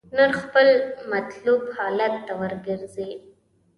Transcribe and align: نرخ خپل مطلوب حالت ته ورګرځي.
نرخ 0.17 0.37
خپل 0.45 0.67
مطلوب 1.11 1.61
حالت 1.77 2.13
ته 2.25 2.33
ورګرځي. 2.41 3.11